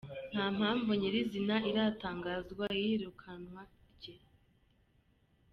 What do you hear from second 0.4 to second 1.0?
mpamvu